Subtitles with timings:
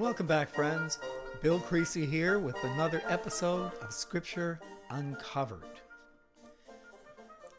[0.00, 0.98] Welcome back, friends.
[1.42, 5.78] Bill Creasy here with another episode of Scripture Uncovered.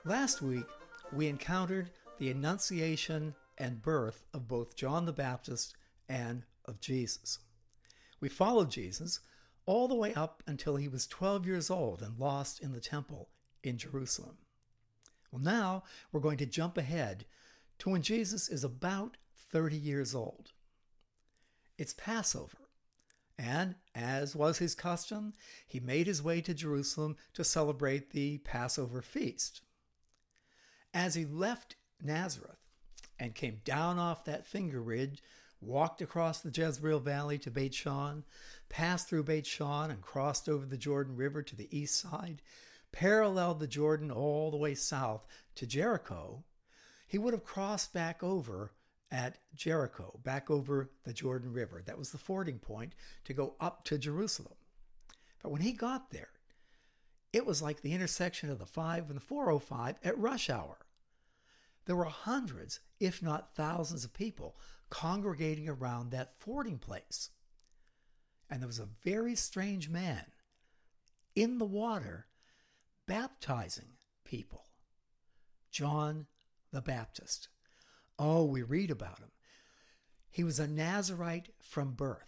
[0.06, 0.66] Last week,
[1.14, 5.76] we encountered the Annunciation and birth of both John the Baptist
[6.10, 7.38] and of Jesus.
[8.20, 9.20] We followed Jesus
[9.68, 13.30] all the way up until he was 12 years old and lost in the temple
[13.64, 14.40] in Jerusalem.
[15.32, 17.26] Well, now we're going to jump ahead
[17.78, 19.18] to when Jesus is about
[19.52, 20.54] 30 years old.
[21.82, 22.70] It's Passover,
[23.40, 25.34] and as was his custom,
[25.66, 29.62] he made his way to Jerusalem to celebrate the Passover feast.
[30.94, 32.60] As he left Nazareth
[33.18, 35.24] and came down off that finger ridge,
[35.60, 38.26] walked across the Jezreel Valley to Beit Shean,
[38.70, 42.44] passed through Beit Shean and crossed over the Jordan River to the east side,
[42.92, 46.44] paralleled the Jordan all the way south to Jericho,
[47.08, 48.72] he would have crossed back over
[49.12, 51.84] at Jericho, back over the Jordan River.
[51.86, 54.56] That was the fording point to go up to Jerusalem.
[55.44, 56.30] But when he got there,
[57.34, 60.78] it was like the intersection of the 5 and the 405 at rush hour.
[61.86, 64.56] There were hundreds, if not thousands, of people
[64.90, 67.30] congregating around that fording place.
[68.50, 70.26] And there was a very strange man
[71.36, 72.28] in the water
[73.08, 74.66] baptizing people
[75.72, 76.28] John
[76.72, 77.48] the Baptist.
[78.24, 79.32] Oh, we read about him.
[80.30, 82.28] He was a Nazarite from birth.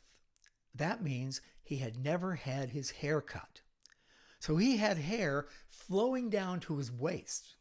[0.73, 3.61] That means he had never had his hair cut.
[4.39, 7.57] So he had hair flowing down to his waist.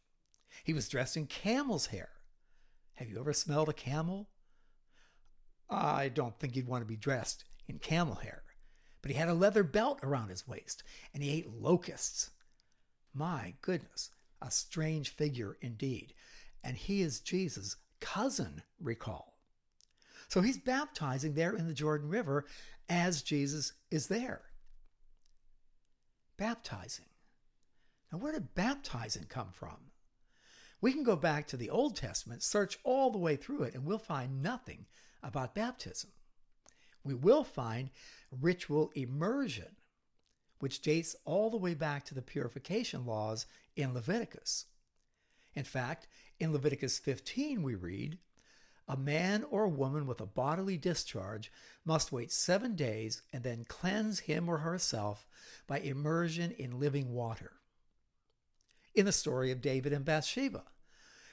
[0.63, 2.09] He was dressed in camel's hair.
[2.95, 4.29] Have you ever smelled a camel?
[5.69, 8.41] I don't think you'd want to be dressed in camel hair.
[9.03, 10.81] But he had a leather belt around his waist
[11.13, 12.31] and he ate locusts.
[13.13, 14.09] My goodness,
[14.41, 16.15] a strange figure indeed.
[16.63, 19.39] And he is Jesus' cousin, recall.
[20.27, 22.45] So he's baptizing there in the Jordan River
[22.89, 24.41] as Jesus is there.
[26.37, 27.05] Baptizing.
[28.11, 29.77] Now, where did baptizing come from?
[30.81, 33.85] We can go back to the Old Testament, search all the way through it, and
[33.85, 34.85] we'll find nothing
[35.23, 36.09] about baptism.
[37.05, 37.89] We will find
[38.31, 39.77] ritual immersion,
[40.59, 43.45] which dates all the way back to the purification laws
[43.77, 44.65] in Leviticus.
[45.55, 46.07] In fact,
[46.43, 48.17] in Leviticus 15, we read,
[48.87, 51.49] A man or a woman with a bodily discharge
[51.85, 55.25] must wait seven days and then cleanse him or herself
[55.67, 57.53] by immersion in living water.
[58.93, 60.65] In the story of David and Bathsheba,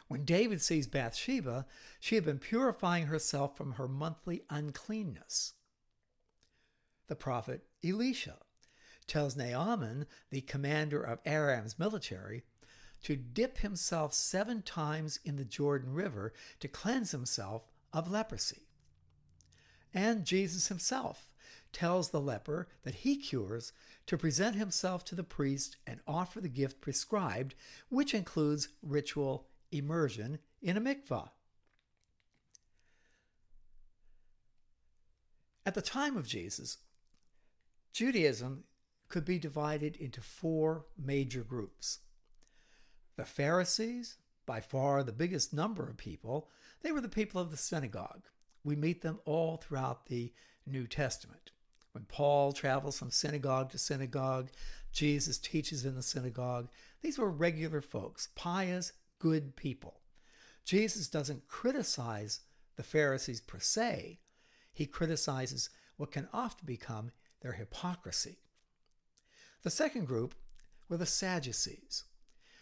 [0.06, 1.66] when David sees Bathsheba,
[1.98, 5.54] she had been purifying herself from her monthly uncleanness.
[7.09, 8.38] The prophet Elisha
[9.09, 12.44] tells Naaman, the commander of Aram's military,
[13.02, 17.62] to dip himself seven times in the Jordan River to cleanse himself
[17.92, 18.66] of leprosy.
[19.92, 21.32] And Jesus himself
[21.72, 23.72] tells the leper that he cures
[24.06, 27.54] to present himself to the priest and offer the gift prescribed,
[27.88, 31.30] which includes ritual immersion in a mikvah.
[35.64, 36.78] At the time of Jesus,
[37.92, 38.64] Judaism
[39.08, 41.98] could be divided into four major groups.
[43.20, 44.16] The Pharisees,
[44.47, 46.48] by far the biggest number of people,
[46.81, 48.22] they were the people of the synagogue.
[48.64, 50.32] We meet them all throughout the
[50.66, 51.50] New Testament.
[51.92, 54.48] When Paul travels from synagogue to synagogue,
[54.91, 56.70] Jesus teaches in the synagogue.
[57.03, 60.00] These were regular folks, pious, good people.
[60.64, 62.41] Jesus doesn't criticize
[62.76, 64.19] the Pharisees per se,
[64.72, 67.10] he criticizes what can often become
[67.42, 68.38] their hypocrisy.
[69.62, 70.34] The second group
[70.88, 72.04] were the Sadducees.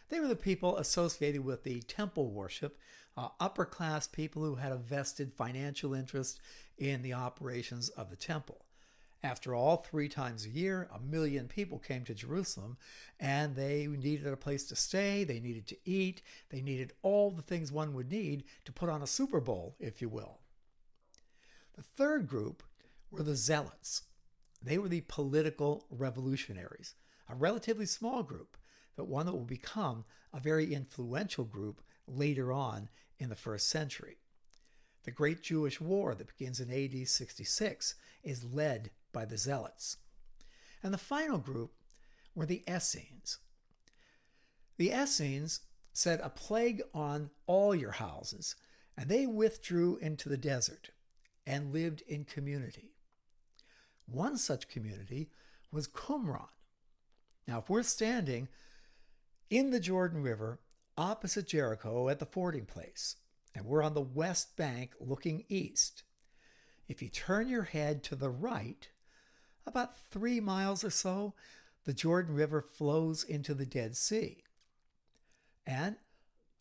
[0.09, 2.79] They were the people associated with the temple worship,
[3.17, 6.41] uh, upper class people who had a vested financial interest
[6.79, 8.65] in the operations of the temple.
[9.23, 12.77] After all, three times a year, a million people came to Jerusalem
[13.19, 17.43] and they needed a place to stay, they needed to eat, they needed all the
[17.43, 20.39] things one would need to put on a Super Bowl, if you will.
[21.75, 22.63] The third group
[23.11, 24.03] were the Zealots.
[24.62, 26.94] They were the political revolutionaries,
[27.29, 28.56] a relatively small group,
[28.99, 30.05] but one that will become
[30.35, 32.89] a very influential group later on
[33.21, 34.17] in the first century.
[35.05, 39.99] The Great Jewish War that begins in AD 66 is led by the Zealots.
[40.83, 41.71] And the final group
[42.35, 43.39] were the Essenes.
[44.79, 45.61] The Essenes
[45.93, 48.56] set a plague on all your houses,
[48.97, 50.91] and they withdrew into the desert
[51.47, 52.91] and lived in community.
[54.06, 55.31] One such community
[55.71, 56.49] was Qumran.
[57.47, 58.49] Now, if we're standing
[59.50, 60.61] in the Jordan River
[60.97, 63.17] opposite Jericho at the fording place,
[63.55, 66.03] and we're on the west bank looking east,
[66.89, 68.89] If you turn your head to the right,
[69.67, 71.35] about three miles or so,
[71.85, 74.39] the Jordan River flows into the Dead Sea.
[75.67, 75.97] And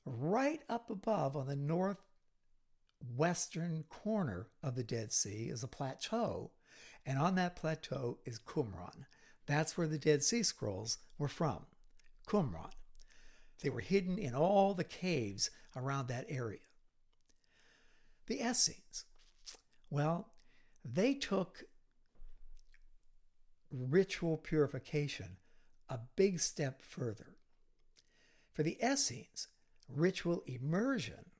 [0.05, 6.51] right up above on the northwestern corner of the Dead Sea is a plateau,
[7.05, 9.05] and on that plateau is Qumran.
[9.45, 11.67] That's where the Dead Sea Scrolls were from,
[12.27, 12.71] Qumran.
[13.61, 16.59] They were hidden in all the caves around that area.
[18.27, 19.05] The Essenes,
[19.89, 20.33] well,
[20.83, 21.63] they took
[23.71, 25.37] ritual purification
[25.89, 27.37] a big step further.
[28.53, 29.47] For the Essenes,
[29.87, 31.31] ritual immersion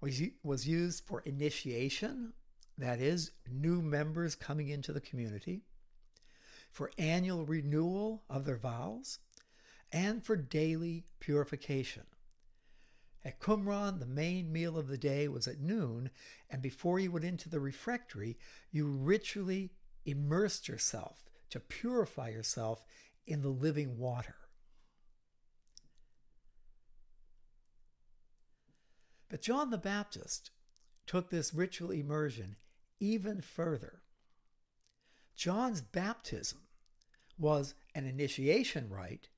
[0.00, 2.34] was, was used for initiation,
[2.76, 5.62] that is, new members coming into the community,
[6.70, 9.18] for annual renewal of their vows,
[9.92, 12.04] and for daily purification.
[13.24, 16.10] At Qumran, the main meal of the day was at noon,
[16.48, 18.38] and before you went into the refectory,
[18.70, 19.72] you ritually
[20.04, 22.84] immersed yourself to purify yourself
[23.26, 24.36] in the living water.
[29.28, 30.50] But John the Baptist
[31.06, 32.56] took this ritual immersion
[33.00, 34.02] even further.
[35.34, 36.60] John's baptism
[37.38, 39.28] was an initiation rite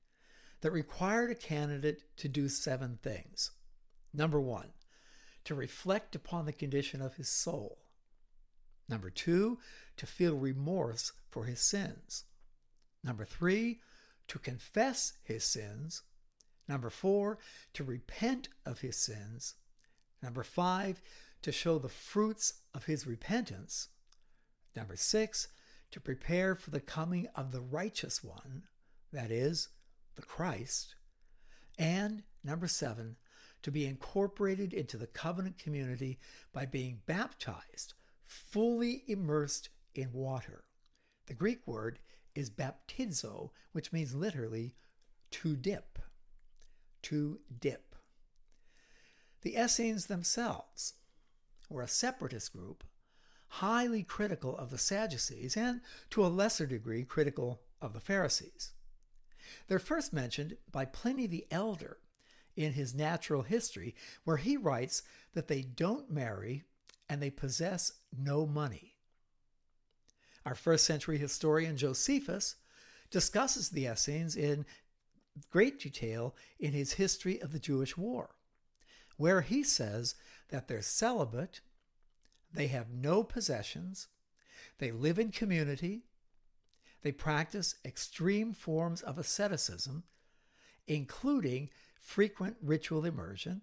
[0.61, 3.51] that required a candidate to do seven things.
[4.13, 4.73] Number one,
[5.45, 7.79] to reflect upon the condition of his soul.
[8.87, 9.59] Number two,
[9.97, 12.25] to feel remorse for his sins.
[13.03, 13.79] Number three,
[14.27, 16.01] to confess his sins.
[16.67, 17.37] Number four,
[17.73, 19.55] to repent of his sins.
[20.21, 21.01] Number five,
[21.41, 23.89] to show the fruits of his repentance.
[24.75, 25.47] Number six,
[25.91, 28.63] to prepare for the coming of the righteous one,
[29.11, 29.69] that is,
[30.19, 30.95] the Christ.
[31.77, 33.15] And number seven,
[33.61, 36.19] to be incorporated into the covenant community
[36.51, 37.93] by being baptized,
[38.23, 40.65] fully immersed in water.
[41.27, 41.99] The Greek word
[42.35, 44.75] is baptizo, which means literally
[45.31, 45.99] to dip.
[47.03, 47.95] To dip.
[49.41, 50.95] The Essenes themselves
[51.69, 52.83] were a separatist group,
[53.47, 58.73] highly critical of the Sadducees and, to a lesser degree, critical of the Pharisees.
[59.67, 61.97] They're first mentioned by Pliny the Elder
[62.55, 65.03] in his Natural History, where he writes
[65.33, 66.63] that they don't marry
[67.07, 68.95] and they possess no money.
[70.45, 72.55] Our first century historian Josephus
[73.09, 74.65] discusses the Essenes in
[75.51, 78.35] great detail in his History of the Jewish War,
[79.17, 80.15] where he says
[80.49, 81.61] that they're celibate,
[82.51, 84.07] they have no possessions,
[84.79, 86.03] they live in community,
[87.01, 90.03] they practice extreme forms of asceticism,
[90.87, 91.69] including
[91.99, 93.61] frequent ritual immersion,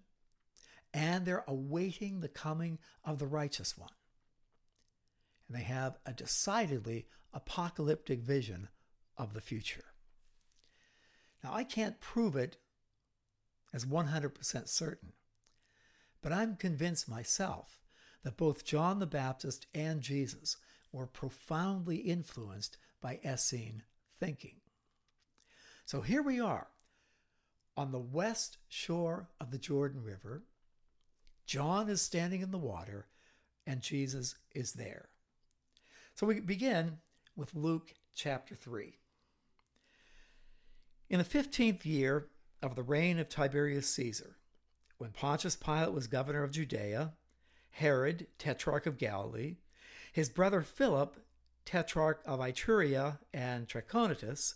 [0.93, 3.91] and they're awaiting the coming of the righteous one.
[5.47, 8.69] And they have a decidedly apocalyptic vision
[9.17, 9.85] of the future.
[11.43, 12.57] Now, I can't prove it
[13.73, 15.13] as 100% certain,
[16.21, 17.81] but I'm convinced myself
[18.23, 20.57] that both John the Baptist and Jesus
[20.91, 23.83] were profoundly influenced by Essene
[24.19, 24.55] thinking.
[25.85, 26.67] So here we are
[27.75, 30.43] on the west shore of the Jordan River.
[31.45, 33.07] John is standing in the water
[33.65, 35.09] and Jesus is there.
[36.15, 36.97] So we begin
[37.35, 38.97] with Luke chapter 3.
[41.09, 42.27] In the 15th year
[42.61, 44.37] of the reign of Tiberius Caesar,
[44.97, 47.13] when Pontius Pilate was governor of Judea,
[47.69, 49.57] Herod, tetrarch of Galilee,
[50.11, 51.17] his brother Philip,
[51.67, 54.55] tetrarch of Iturea and Trachonitis,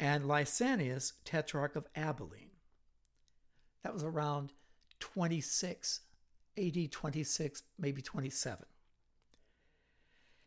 [0.00, 2.50] and Lysanias, tetrarch of Abilene.
[3.84, 4.52] That was around
[4.98, 6.00] 26,
[6.58, 8.66] AD 26, maybe 27.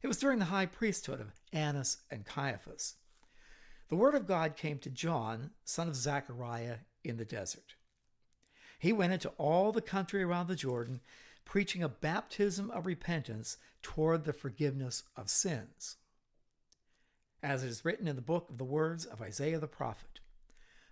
[0.01, 2.95] It was during the high priesthood of Annas and Caiaphas.
[3.87, 7.75] The word of God came to John, son of Zechariah, in the desert.
[8.79, 10.99] He went into all the country around the Jordan,
[11.45, 15.97] preaching a baptism of repentance toward the forgiveness of sins.
[17.41, 20.19] As it is written in the book of the words of Isaiah the prophet,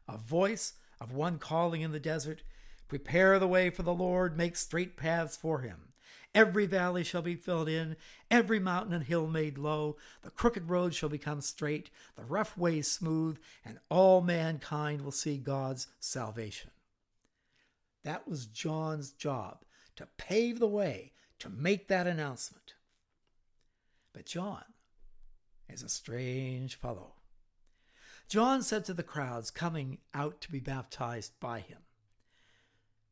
[0.07, 2.43] a voice of one calling in the desert,
[2.87, 5.93] Prepare the way for the Lord, make straight paths for him.
[6.35, 7.95] Every valley shall be filled in,
[8.29, 9.97] every mountain and hill made low.
[10.21, 15.37] The crooked road shall become straight, the rough ways smooth, and all mankind will see
[15.37, 16.71] God's salvation.
[18.03, 19.63] That was John's job
[19.95, 22.73] to pave the way, to make that announcement.
[24.13, 24.63] But John
[25.69, 27.15] is a strange fellow.
[28.27, 31.79] John said to the crowds coming out to be baptized by him,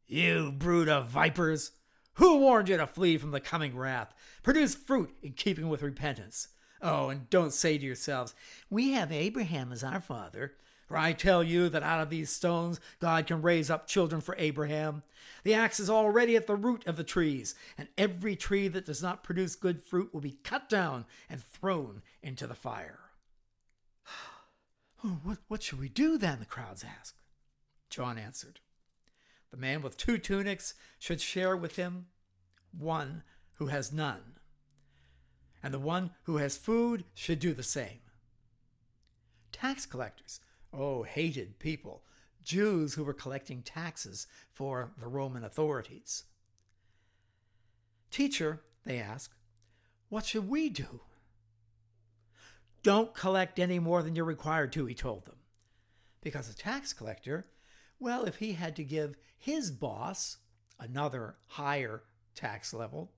[0.08, 1.72] You brood of vipers,
[2.14, 4.14] Who warned you to flee from the coming wrath?
[4.44, 6.50] Produce fruit in keeping with repentance.
[6.82, 8.34] Oh, and don't say to yourselves,
[8.70, 10.54] We have Abraham as our father.
[10.92, 14.36] For I tell you that out of these stones God can raise up children for
[14.38, 15.04] Abraham.
[15.46, 19.02] The axe is already at the root of the trees, and every tree that does
[19.02, 23.00] not produce good fruit will be cut down and thrown into the fire.
[25.04, 26.40] Oh, what, what should we do then?
[26.40, 27.16] The crowds asked.
[27.90, 28.60] John answered,
[29.50, 32.08] The man with two tunics should share with him
[32.78, 33.24] one
[33.56, 34.40] who has none,
[35.64, 38.02] and the one who has food should do the same.
[39.52, 40.42] Tax collectors
[40.74, 42.04] oh, hated people,
[42.44, 46.24] Jews who were collecting taxes for the Roman authorities.
[48.10, 49.34] Teacher, they asked,
[50.10, 51.02] what should we do?
[52.84, 55.38] Don't collect any more than you're required to, he told them.
[56.22, 57.48] Because a tax collector,
[58.00, 60.38] well, if he had to give his boss
[60.80, 62.04] another higher
[62.36, 63.12] tax level,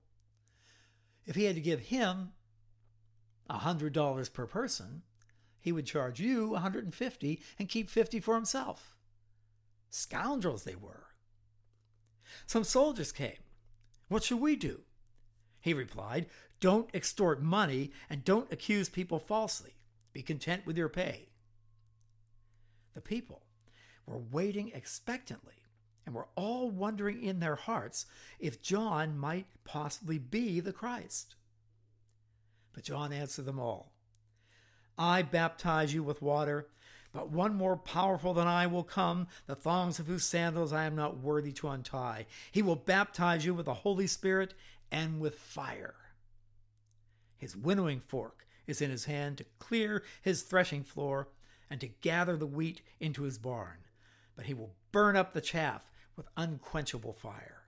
[1.26, 2.32] if he had to give him
[3.48, 5.02] a $100 per person,
[5.64, 8.94] he would charge you 150 and keep 50 for himself.
[9.88, 11.06] Scoundrels they were.
[12.46, 13.38] Some soldiers came.
[14.08, 14.82] What should we do?
[15.62, 16.26] He replied,
[16.60, 19.76] Don't extort money and don't accuse people falsely.
[20.12, 21.30] Be content with your pay.
[22.92, 23.46] The people
[24.04, 25.64] were waiting expectantly
[26.04, 28.04] and were all wondering in their hearts
[28.38, 31.36] if John might possibly be the Christ.
[32.74, 33.93] But John answered them all
[34.98, 36.68] I baptize you with water,
[37.12, 40.96] but one more powerful than I will come, the thongs of whose sandals I am
[40.96, 42.26] not worthy to untie.
[42.50, 44.54] He will baptize you with the Holy Spirit
[44.90, 45.94] and with fire.
[47.36, 51.28] His winnowing fork is in his hand to clear his threshing floor
[51.68, 53.78] and to gather the wheat into his barn,
[54.36, 57.62] but he will burn up the chaff with unquenchable fire.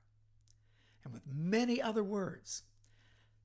[1.04, 2.62] And with many other words,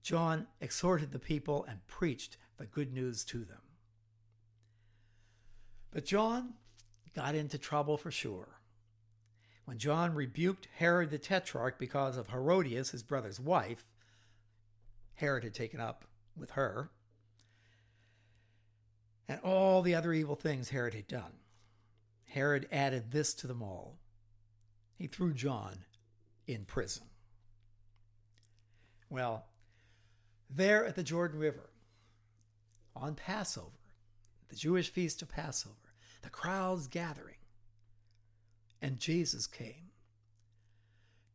[0.03, 3.61] John exhorted the people and preached the good news to them.
[5.91, 6.53] But John
[7.13, 8.47] got into trouble for sure.
[9.65, 13.85] When John rebuked Herod the Tetrarch because of Herodias, his brother's wife,
[15.15, 16.05] Herod had taken up
[16.35, 16.89] with her,
[19.27, 21.33] and all the other evil things Herod had done.
[22.25, 23.97] Herod added this to them all.
[24.97, 25.85] He threw John
[26.47, 27.03] in prison.
[29.09, 29.45] Well,
[30.49, 31.69] there at the Jordan River,
[32.95, 33.80] on Passover,
[34.51, 35.93] the Jewish feast of Passover,
[36.23, 37.37] the crowds gathering.
[38.81, 39.91] And Jesus came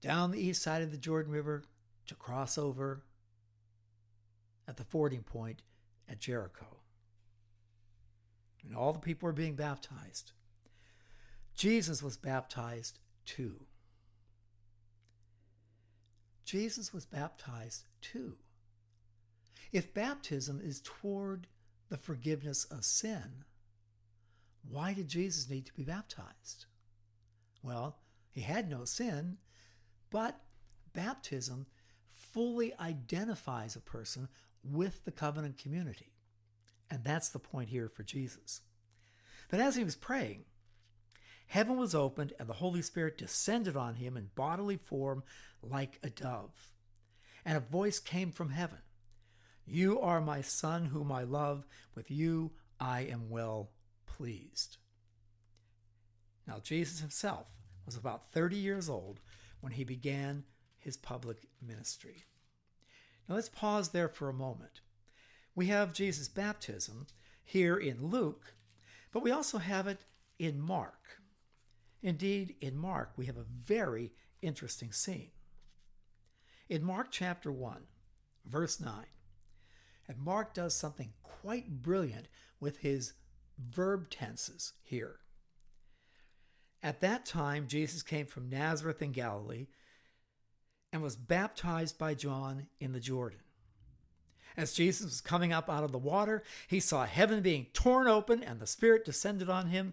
[0.02, 1.64] down the east side of the Jordan River
[2.08, 3.02] to cross over
[4.68, 5.62] at the fording point
[6.10, 6.66] at Jericho.
[8.62, 10.32] And all the people were being baptized.
[11.54, 13.64] Jesus was baptized too.
[16.44, 18.34] Jesus was baptized too.
[19.72, 21.46] If baptism is toward
[21.88, 23.44] the forgiveness of sin,
[24.68, 26.66] why did Jesus need to be baptized?
[27.62, 27.98] Well,
[28.30, 29.38] he had no sin,
[30.10, 30.40] but
[30.92, 31.66] baptism
[32.08, 34.28] fully identifies a person
[34.62, 36.12] with the covenant community.
[36.90, 38.60] And that's the point here for Jesus.
[39.48, 40.44] But as he was praying,
[41.46, 45.22] heaven was opened and the Holy Spirit descended on him in bodily form
[45.62, 46.72] like a dove.
[47.44, 48.78] And a voice came from heaven
[49.66, 51.66] You are my Son, whom I love.
[51.94, 53.70] With you I am well
[54.06, 54.76] pleased.
[56.46, 57.50] Now, Jesus himself
[57.84, 59.20] was about 30 years old
[59.60, 60.44] when he began
[60.78, 62.24] his public ministry.
[63.28, 64.80] Now, let's pause there for a moment.
[65.56, 67.06] We have Jesus' baptism
[67.42, 68.54] here in Luke,
[69.10, 70.04] but we also have it
[70.38, 71.20] in Mark.
[72.02, 75.30] Indeed, in Mark, we have a very interesting scene.
[76.68, 77.82] In Mark chapter 1,
[78.44, 78.92] verse 9,
[80.08, 82.28] and Mark does something quite brilliant
[82.60, 83.14] with his
[83.58, 85.20] verb tenses here.
[86.82, 89.66] At that time, Jesus came from Nazareth in Galilee
[90.92, 93.40] and was baptized by John in the Jordan.
[94.56, 98.42] As Jesus was coming up out of the water, he saw heaven being torn open
[98.42, 99.92] and the Spirit descended on him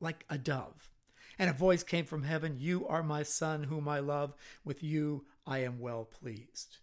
[0.00, 0.90] like a dove.
[1.38, 4.34] And a voice came from heaven You are my Son, whom I love.
[4.64, 6.78] With you I am well pleased.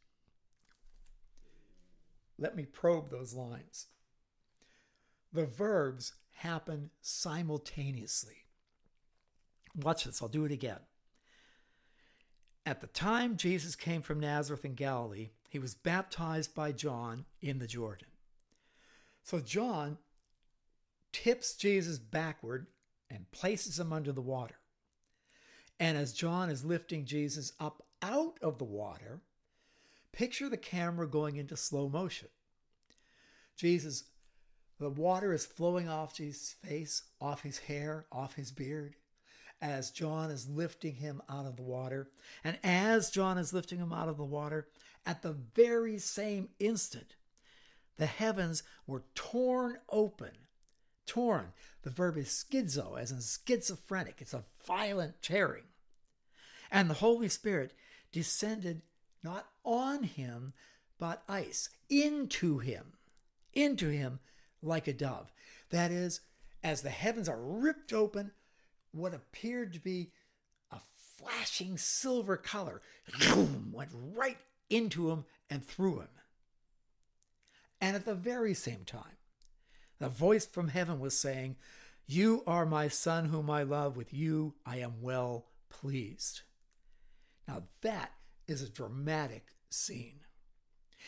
[2.38, 3.88] Let me probe those lines
[5.34, 8.46] the verbs happen simultaneously.
[9.75, 10.80] Watch this, I'll do it again.
[12.66, 17.60] At the time Jesus came from Nazareth in Galilee, he was baptized by John in
[17.60, 18.08] the Jordan.
[19.24, 19.98] So John
[21.12, 22.68] tips Jesus backward
[23.10, 24.60] and places him under the water.
[25.80, 29.22] And as John is lifting Jesus up out of the water,
[30.13, 32.29] picture the camera going into slow motion.
[33.58, 34.05] Jesus,
[34.79, 38.96] the water is flowing off Jesus' face, off his hair, off his beard,
[39.62, 42.10] as John is lifting him out of the water.
[42.43, 44.67] And as John is lifting him out of the water,
[45.05, 47.15] at the very same instant,
[47.98, 50.32] the heavens were torn open.
[51.05, 51.53] Torn.
[51.82, 54.15] The verb is schizo, as in schizophrenic.
[54.20, 55.65] It's a violent tearing.
[56.72, 57.74] And the Holy Spirit
[58.12, 58.82] descended
[59.24, 60.53] not on him,
[61.00, 62.94] but eis, into him,
[63.53, 64.20] into him
[64.62, 65.32] like a dove.
[65.70, 66.22] That is,
[66.63, 68.32] as the heavens are ripped open,
[68.92, 70.12] what appeared to be
[70.72, 70.80] a
[71.18, 72.82] flashing silver color
[73.72, 74.38] went right
[74.70, 76.10] into him and through him.
[77.82, 79.18] And at the very same time,
[80.00, 81.58] the voice from heaven was saying,
[82.06, 86.42] You are my son whom I love, with you I am well pleased.
[87.48, 88.12] Now that
[88.48, 90.22] is a dramatic scene.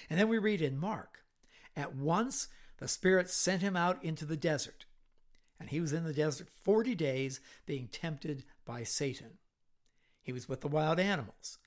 [0.10, 1.24] And then we read in Mark,
[1.75, 4.86] At once the Spirit sent him out into the desert,
[5.60, 9.38] and he was in the desert 40 days being tempted by Satan.
[10.22, 11.58] He was with the wild animals,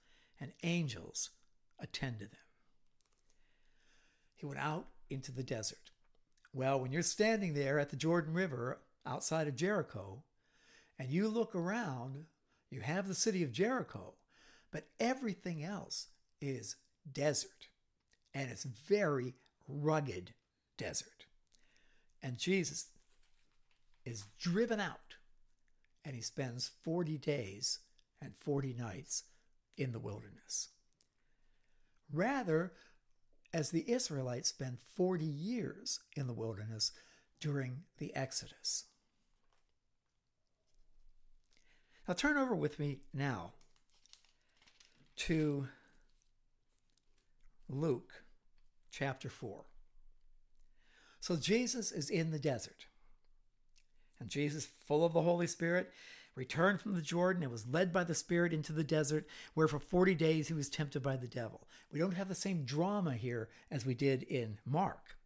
[0.41, 1.31] and angels
[1.79, 2.41] attended them.
[4.35, 5.91] He went out into the desert.
[6.53, 10.25] Well, when you're standing there at the Jordan River outside of Jericho,
[10.99, 12.25] and you look around,
[12.71, 14.15] you have the city of Jericho,
[14.73, 16.09] but everything else
[16.41, 16.77] is
[17.11, 17.69] desert.
[18.35, 19.35] And it's very
[19.67, 20.35] rugged
[20.77, 21.27] desert.
[22.23, 22.89] And Jesus
[24.05, 25.17] is driven out
[26.05, 27.81] and he spends 40 days
[28.21, 29.25] and 40 nights
[29.77, 30.71] in the wilderness.
[32.13, 32.73] Rather,
[33.53, 36.93] as the Israelites spend 40 years in the wilderness
[37.41, 38.85] during the Exodus.
[42.07, 43.53] Now, turn over with me now
[45.19, 45.69] to
[47.69, 48.25] Luke
[48.91, 49.65] chapter 4.
[51.21, 52.87] So, Jesus is in the desert.
[54.21, 55.93] And Jesus, full of the Holy Spirit,
[56.35, 59.81] returned from the Jordan and was led by the Spirit into the desert, where for
[59.81, 61.67] 40 days he was tempted by the devil.
[61.93, 65.17] We don't have the same drama here as we did in Mark.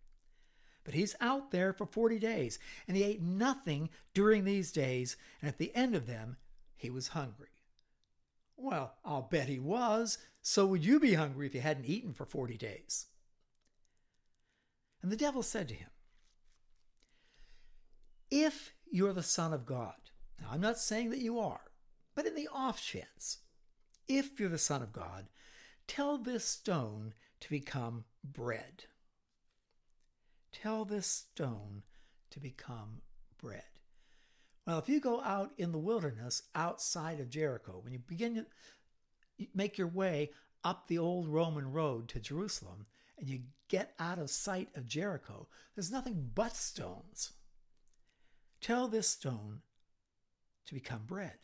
[0.84, 5.48] But he's out there for 40 days, and he ate nothing during these days, and
[5.48, 6.38] at the end of them,
[6.74, 7.51] he was hungry.
[8.62, 10.18] Well, I'll bet he was.
[10.40, 13.06] So would you be hungry if you hadn't eaten for 40 days?
[15.02, 15.90] And the devil said to him,
[18.30, 19.94] If you're the Son of God,
[20.40, 21.72] now, I'm not saying that you are,
[22.14, 23.38] but in the off chance,
[24.06, 25.26] if you're the Son of God,
[25.88, 28.84] tell this stone to become bread.
[30.52, 31.82] Tell this stone
[32.30, 33.02] to become
[33.38, 33.71] bread.
[34.66, 38.46] Well, if you go out in the wilderness outside of Jericho, when you begin to
[39.54, 40.30] make your way
[40.62, 42.86] up the old Roman road to Jerusalem
[43.18, 47.32] and you get out of sight of Jericho, there's nothing but stones.
[48.60, 49.62] Tell this stone
[50.66, 51.38] to become bread.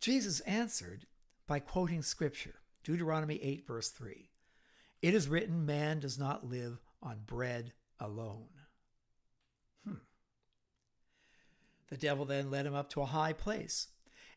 [0.00, 1.06] Jesus answered
[1.46, 4.30] by quoting scripture, Deuteronomy 8, verse 3.
[5.02, 8.48] It is written, Man does not live on bread alone.
[11.90, 13.88] The devil then led him up to a high place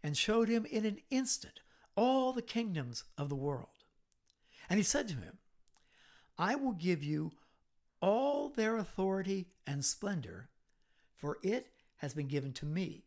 [0.01, 1.61] and showed him in an instant
[1.95, 3.67] all the kingdoms of the world.
[4.69, 5.37] And he said to him,
[6.37, 7.31] I will give you
[8.01, 10.49] all their authority and splendor,
[11.15, 13.05] for it has been given to me,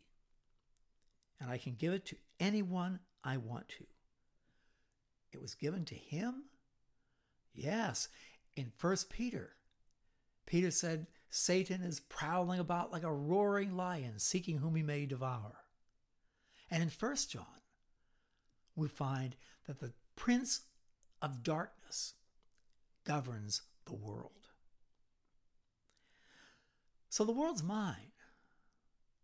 [1.41, 3.85] and I can give it to anyone I want to.
[5.33, 6.45] It was given to him?
[7.53, 8.09] Yes,
[8.55, 9.51] in First Peter.
[10.47, 15.57] Peter said, Satan is prowling about like a roaring lion, seeking whom he may devour.
[16.71, 17.45] And in First John,
[18.75, 19.37] we find
[19.67, 20.63] that the prince
[21.23, 22.15] of darkness
[23.05, 24.33] governs the world.
[27.09, 28.13] So the world's mine.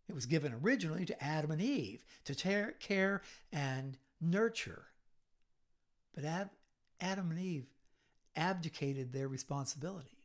[0.09, 4.85] It was given originally to Adam and Eve to take care and nurture.
[6.13, 6.25] But
[6.99, 7.67] Adam and Eve
[8.35, 10.22] abdicated their responsibility,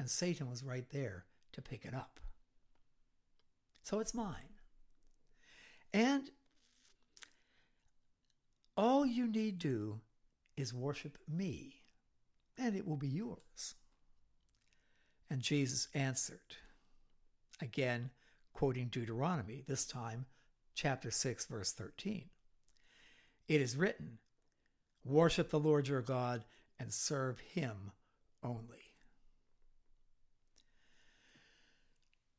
[0.00, 2.20] and Satan was right there to pick it up.
[3.82, 4.54] So it's mine.
[5.92, 6.30] And
[8.78, 10.00] all you need do
[10.56, 11.82] is worship me,
[12.56, 13.74] and it will be yours.
[15.28, 16.56] And Jesus answered,
[17.60, 18.08] again,
[18.54, 20.24] quoting Deuteronomy, this time
[20.74, 22.24] chapter 6, verse 13.
[23.48, 24.16] It is written,
[25.04, 26.44] Worship the Lord your God
[26.78, 27.92] and serve him
[28.42, 28.89] only.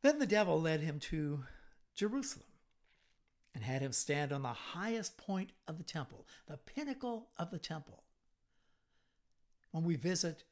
[0.01, 1.43] Then the devil led him to
[1.95, 2.47] Jerusalem
[3.53, 7.59] and had him stand on the highest point of the temple, the pinnacle of the
[7.59, 8.03] temple.
[9.71, 10.43] When we visit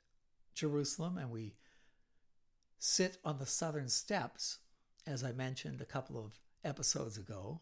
[0.53, 1.55] Jerusalem and we
[2.77, 4.59] sit on the southern steps,
[5.07, 7.61] as I mentioned a couple of episodes ago,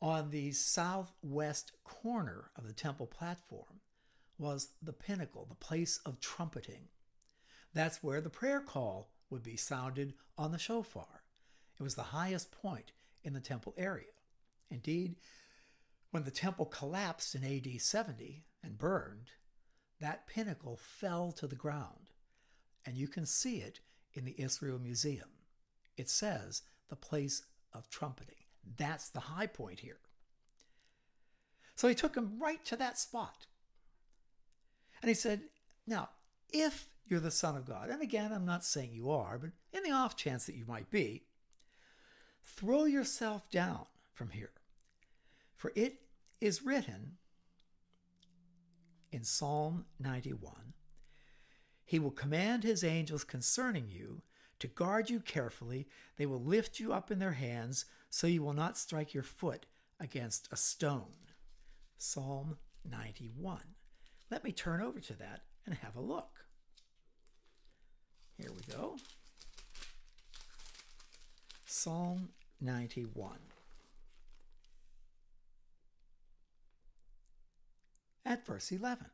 [0.00, 3.80] on the southwest corner of the temple platform
[4.38, 6.88] was the pinnacle, the place of trumpeting.
[7.72, 11.24] That's where the prayer call would be sounded on the shofar.
[11.80, 12.92] It was the highest point
[13.24, 14.12] in the temple area.
[14.70, 15.16] Indeed,
[16.10, 19.30] when the temple collapsed in AD 70 and burned,
[20.00, 22.10] that pinnacle fell to the ground,
[22.84, 23.80] and you can see it
[24.12, 25.30] in the Israel Museum.
[25.96, 27.42] It says the place
[27.72, 28.36] of trumpeting.
[28.76, 30.00] That's the high point here.
[31.74, 33.46] So he took him right to that spot.
[35.00, 35.42] And he said,
[35.86, 36.10] Now,
[36.50, 39.82] if you're the Son of God, and again, I'm not saying you are, but in
[39.82, 41.24] the off chance that you might be,
[42.44, 44.50] throw yourself down from here.
[45.56, 46.00] For it
[46.40, 47.16] is written
[49.12, 50.74] in Psalm 91
[51.84, 54.22] He will command His angels concerning you
[54.58, 55.88] to guard you carefully.
[56.16, 59.66] They will lift you up in their hands so you will not strike your foot
[60.00, 61.14] against a stone.
[61.98, 62.56] Psalm
[62.90, 63.60] 91.
[64.30, 66.41] Let me turn over to that and have a look.
[68.42, 68.96] Here we go.
[71.64, 73.38] Psalm 91.
[78.26, 79.06] At verse 11.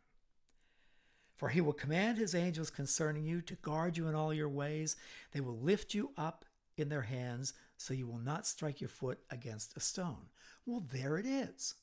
[1.37, 4.97] For he will command his angels concerning you to guard you in all your ways.
[5.33, 6.47] They will lift you up
[6.79, 10.31] in their hands so you will not strike your foot against a stone.
[10.65, 11.75] Well, there it is.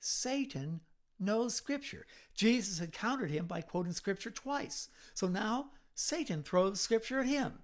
[0.00, 0.80] Satan
[1.20, 2.06] knows Scripture.
[2.34, 4.88] Jesus had countered him by quoting Scripture twice.
[5.12, 7.60] So now Satan throws Scripture at him.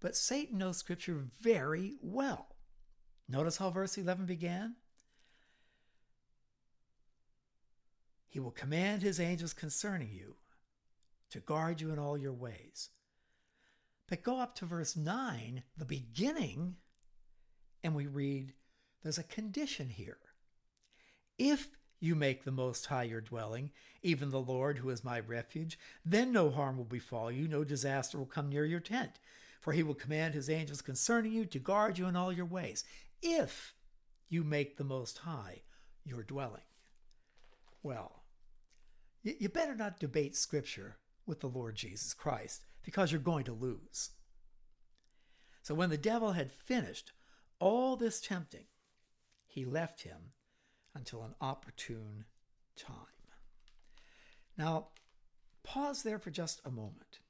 [0.00, 2.56] But Satan knows Scripture very well.
[3.28, 4.76] Notice how verse 11 began?
[8.26, 10.36] He will command his angels concerning you
[11.30, 12.88] to guard you in all your ways.
[14.08, 16.76] But go up to verse 9, the beginning,
[17.84, 18.54] and we read
[19.02, 20.18] there's a condition here.
[21.38, 21.68] If
[22.00, 23.70] you make the Most High your dwelling,
[24.02, 28.18] even the Lord who is my refuge, then no harm will befall you, no disaster
[28.18, 29.20] will come near your tent
[29.60, 32.82] for he will command his angels concerning you to guard you in all your ways,
[33.22, 33.74] if
[34.28, 35.60] you make the Most High
[36.04, 36.62] your dwelling.
[37.82, 38.22] Well,
[39.22, 44.10] you better not debate Scripture with the Lord Jesus Christ, because you're going to lose.
[45.62, 47.12] So when the devil had finished
[47.58, 48.64] all this tempting,
[49.46, 50.32] he left him
[50.94, 52.24] until an opportune
[52.76, 52.96] time.
[54.56, 54.88] Now,
[55.62, 57.20] pause there for just a moment.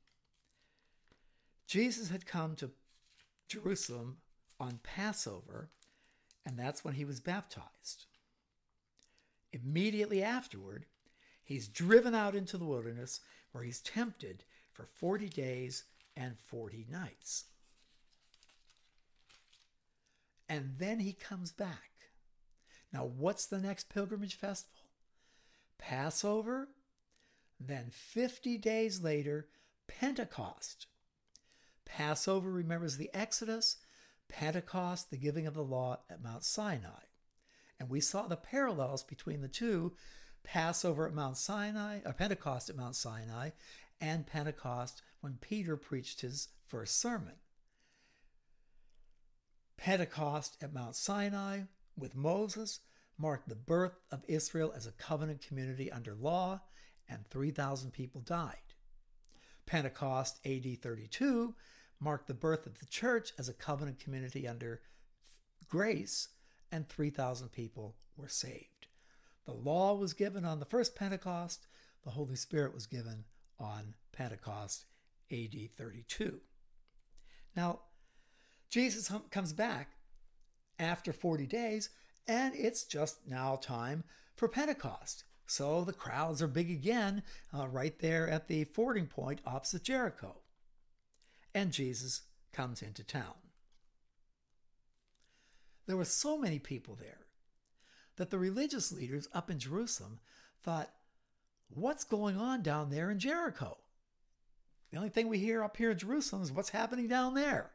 [1.67, 2.71] Jesus had come to
[3.49, 4.19] Jerusalem
[4.59, 5.71] on Passover,
[6.45, 8.07] and that's when he was baptized.
[9.53, 10.87] Immediately afterward,
[11.45, 13.21] he's driven out into the wilderness
[13.53, 15.85] where he's tempted for 40 days
[16.17, 17.45] and 40 nights.
[20.49, 21.90] And then he comes back.
[22.93, 24.87] Now, what's the next pilgrimage festival?
[25.79, 26.69] Passover.
[27.59, 29.49] Then 50 days later,
[29.87, 30.87] Pentecost.
[31.85, 33.77] Passover remembers the Exodus,
[34.29, 37.05] Pentecost, the giving of the law at Mount Sinai.
[37.79, 39.95] And we saw the parallels between the two
[40.43, 43.51] Passover at Mount Sinai, or Pentecost at Mount Sinai,
[44.01, 47.35] and Pentecost when Peter preached his first sermon.
[49.77, 51.63] Pentecost at Mount Sinai
[52.01, 52.81] with Moses
[53.19, 56.61] marked the birth of Israel as a covenant community under law,
[57.09, 58.57] and 3,000 people died.
[59.67, 61.55] Pentecost AD 32
[62.01, 64.81] marked the birth of the church as a covenant community under
[65.69, 66.29] grace,
[66.73, 68.87] and 3,000 people were saved.
[69.45, 71.67] The law was given on the first Pentecost,
[72.05, 73.25] the Holy Spirit was given
[73.59, 74.87] on Pentecost
[75.31, 76.41] AD 32.
[77.55, 77.81] Now,
[78.71, 79.97] Jesus comes back
[80.81, 81.91] after 40 days,
[82.27, 85.25] and it's just now time for Pentecost.
[85.47, 87.23] So the crowds are big again,
[87.57, 90.37] uh, right there at the fording point opposite Jericho
[91.55, 93.35] and Jesus comes into town.
[95.87, 97.27] There were so many people there
[98.17, 100.21] that the religious leaders up in Jerusalem
[100.63, 100.91] thought,
[101.73, 103.79] What's going on down there in Jericho?
[104.91, 107.71] The only thing we hear up here in Jerusalem is what's happening down there.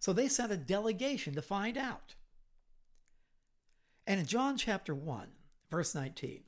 [0.00, 2.16] So they sent a delegation to find out.
[4.10, 5.28] And in John chapter 1,
[5.70, 6.40] verse 19,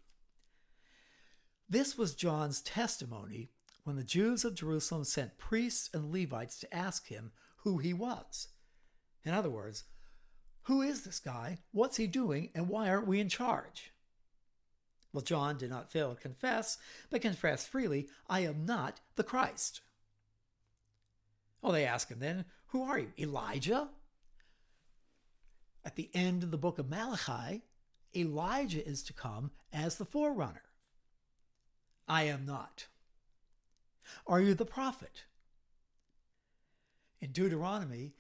[1.71, 3.51] this was John's testimony
[3.85, 8.49] when the Jews of Jerusalem sent priests and Levites to ask him who he was.
[9.25, 9.85] In other words,
[10.63, 11.59] Who is this guy?
[11.71, 12.51] What's he doing?
[12.53, 13.93] And why aren't we in charge?
[15.13, 16.79] Well, John did not fail to confess,
[17.11, 19.83] but confessed freely, I am not the Christ.
[21.61, 23.13] Well, they ask him then, Who are you?
[23.17, 23.91] Elijah?
[25.85, 27.63] At the end of the book of Malachi,
[28.15, 30.63] Elijah is to come as the forerunner.
[32.07, 32.87] I am not.
[34.27, 35.25] Are you the prophet?
[37.21, 38.15] In Deuteronomy,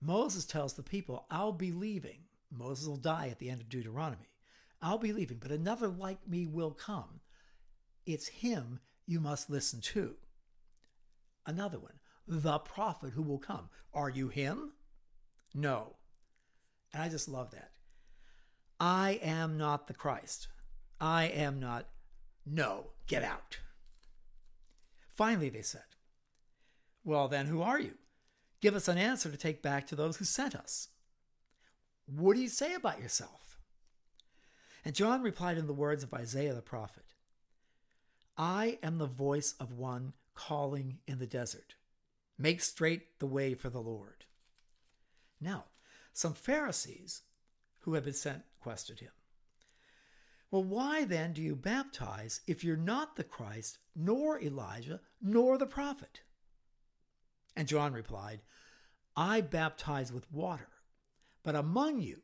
[0.00, 2.24] Moses tells the people, I'll be leaving.
[2.50, 4.30] Moses will die at the end of Deuteronomy.
[4.80, 7.20] I'll be leaving, but another like me will come.
[8.06, 10.16] It's him you must listen to.
[11.46, 13.70] Another one, the prophet who will come.
[13.92, 14.72] Are you him?
[15.54, 15.96] No.
[16.92, 17.70] And I just love that.
[18.80, 20.48] I am not the Christ.
[21.00, 21.86] I am not.
[22.46, 23.58] No, get out.
[25.10, 25.82] Finally, they said,
[27.04, 27.94] Well, then, who are you?
[28.60, 30.88] Give us an answer to take back to those who sent us.
[32.06, 33.58] What do you say about yourself?
[34.84, 37.04] And John replied in the words of Isaiah the prophet
[38.36, 41.74] I am the voice of one calling in the desert.
[42.38, 44.24] Make straight the way for the Lord.
[45.40, 45.64] Now,
[46.18, 47.22] some Pharisees
[47.82, 49.12] who had been sent questioned him.
[50.50, 55.66] Well, why then do you baptize if you're not the Christ, nor Elijah, nor the
[55.66, 56.22] prophet?
[57.54, 58.40] And John replied,
[59.14, 60.66] I baptize with water,
[61.44, 62.22] but among you,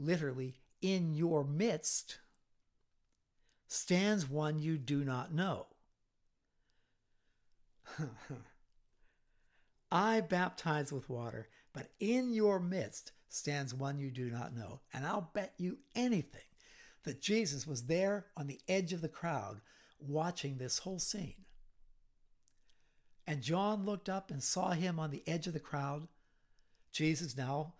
[0.00, 2.18] literally in your midst,
[3.68, 5.66] stands one you do not know.
[9.92, 11.46] I baptize with water,
[11.78, 14.80] but in your midst stands one you do not know.
[14.92, 16.40] And I'll bet you anything
[17.04, 19.60] that Jesus was there on the edge of the crowd
[20.00, 21.44] watching this whole scene.
[23.28, 26.08] And John looked up and saw him on the edge of the crowd.
[26.90, 27.74] Jesus now,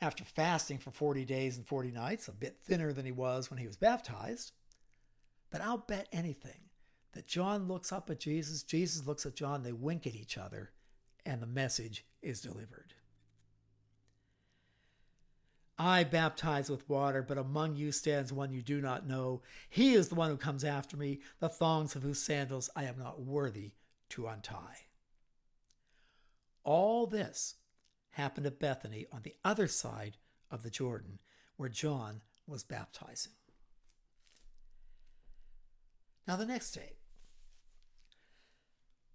[0.00, 3.58] after fasting for 40 days and 40 nights, a bit thinner than he was when
[3.58, 4.52] he was baptized.
[5.50, 6.68] But I'll bet anything
[7.14, 10.70] that John looks up at Jesus, Jesus looks at John, they wink at each other,
[11.26, 12.94] and the message is delivered.
[15.80, 19.40] I baptize with water, but among you stands one you do not know.
[19.70, 22.98] He is the one who comes after me, the thongs of whose sandals I am
[22.98, 23.72] not worthy
[24.10, 24.84] to untie.
[26.64, 27.54] All this
[28.10, 30.18] happened at Bethany on the other side
[30.50, 31.18] of the Jordan,
[31.56, 33.32] where John was baptizing.
[36.28, 36.96] Now, the next day,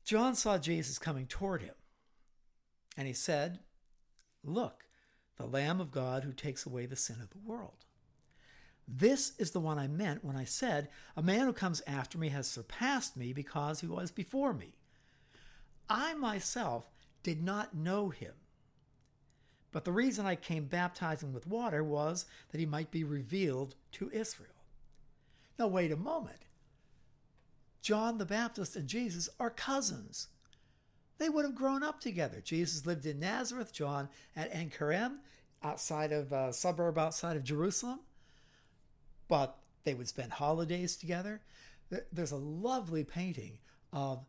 [0.04, 1.75] John saw Jesus coming toward him,
[2.97, 3.60] and he said,
[4.43, 4.86] Look,
[5.38, 7.86] the Lamb of God who takes away the sin of the world.
[8.88, 12.30] This is the one I meant when I said, A man who comes after me
[12.30, 14.76] has surpassed me because he was before me.
[15.89, 16.89] I myself
[17.24, 18.34] did not know him.
[19.71, 24.10] But the reason I came baptizing with water was that he might be revealed to
[24.13, 24.50] Israel.
[25.60, 26.45] Now, wait a moment.
[27.82, 30.28] John the Baptist and Jesus are cousins.
[31.17, 32.41] They would have grown up together.
[32.43, 34.69] Jesus lived in Nazareth, John at En
[35.63, 38.01] outside of a uh, suburb outside of Jerusalem.
[39.28, 41.41] But they would spend holidays together.
[42.12, 43.60] There's a lovely painting
[43.93, 44.25] of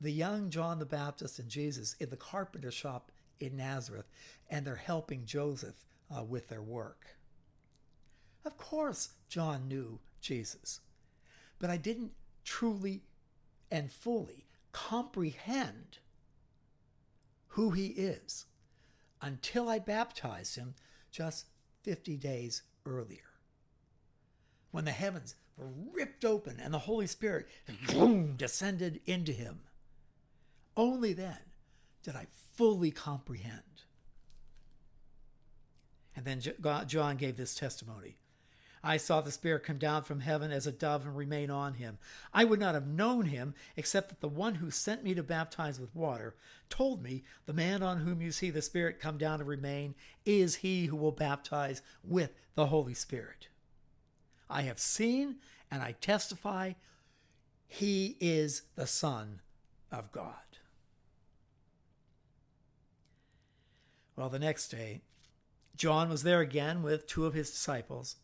[0.00, 4.08] the young John the Baptist and Jesus in the carpenter shop in Nazareth,
[4.50, 7.16] and they're helping Joseph uh, with their work.
[8.44, 10.80] Of course, John knew Jesus,
[11.58, 12.12] but I didn't
[12.44, 13.02] truly
[13.70, 15.98] and fully comprehend
[17.52, 18.46] who he is
[19.20, 20.74] until I baptized him
[21.10, 21.46] just
[21.82, 23.20] 50 days earlier.
[24.70, 27.48] When the heavens were ripped open and the Holy Spirit
[28.36, 29.60] descended into him.
[30.76, 31.38] Only then
[32.02, 33.62] did I fully comprehend.
[36.16, 36.40] And then
[36.86, 38.16] John gave this testimony.
[38.84, 41.98] I saw the Spirit come down from heaven as a dove and remain on him.
[42.34, 45.78] I would not have known him except that the one who sent me to baptize
[45.78, 46.34] with water
[46.68, 50.56] told me, The man on whom you see the Spirit come down and remain is
[50.56, 53.48] he who will baptize with the Holy Spirit.
[54.50, 55.36] I have seen
[55.70, 56.72] and I testify
[57.68, 59.40] he is the Son
[59.90, 60.34] of God.
[64.16, 65.02] Well, the next day,
[65.76, 68.16] John was there again with two of his disciples.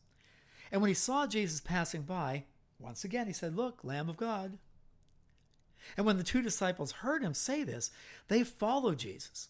[0.70, 2.44] And when he saw Jesus passing by,
[2.78, 4.58] once again he said, Look, Lamb of God.
[5.96, 7.90] And when the two disciples heard him say this,
[8.28, 9.48] they followed Jesus.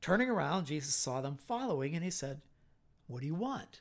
[0.00, 2.40] Turning around, Jesus saw them following, and he said,
[3.06, 3.80] What do you want?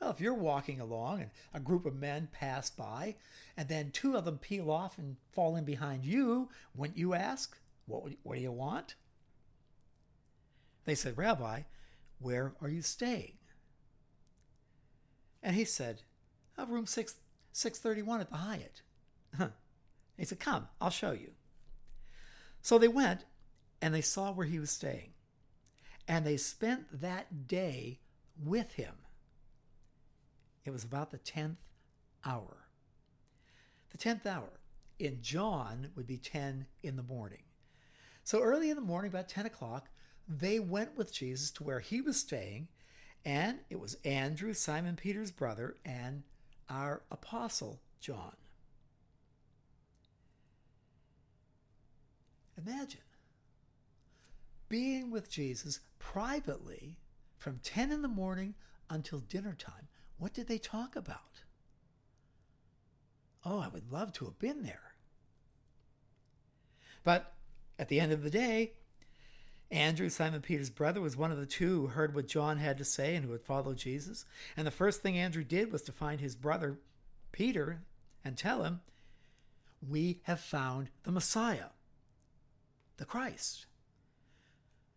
[0.00, 3.16] Well, if you're walking along and a group of men pass by,
[3.56, 7.56] and then two of them peel off and fall in behind you, wouldn't you ask,
[7.86, 8.94] What, what do you want?
[10.84, 11.62] They said, Rabbi,
[12.18, 13.38] Where are you staying?
[15.46, 16.02] And he said,
[16.58, 17.14] oh, Room 6,
[17.52, 18.82] 631 at the Hyatt.
[20.18, 21.30] he said, Come, I'll show you.
[22.62, 23.24] So they went
[23.80, 25.10] and they saw where he was staying.
[26.08, 28.00] And they spent that day
[28.36, 28.94] with him.
[30.64, 31.58] It was about the 10th
[32.24, 32.66] hour.
[33.90, 34.58] The 10th hour
[34.98, 37.44] in John would be 10 in the morning.
[38.24, 39.90] So early in the morning, about 10 o'clock,
[40.26, 42.66] they went with Jesus to where he was staying,
[43.26, 46.22] and it was Andrew, Simon Peter's brother, and
[46.70, 48.36] our apostle, John.
[52.56, 53.00] Imagine
[54.68, 56.98] being with Jesus privately
[57.36, 58.54] from 10 in the morning
[58.88, 59.88] until dinner time.
[60.18, 61.42] What did they talk about?
[63.44, 64.94] Oh, I would love to have been there.
[67.02, 67.32] But
[67.76, 68.74] at the end of the day,
[69.70, 72.84] Andrew, Simon Peter's brother, was one of the two who heard what John had to
[72.84, 74.24] say and who had followed Jesus.
[74.56, 76.78] And the first thing Andrew did was to find his brother,
[77.32, 77.82] Peter,
[78.24, 78.80] and tell him,
[79.86, 81.70] We have found the Messiah,
[82.96, 83.66] the Christ.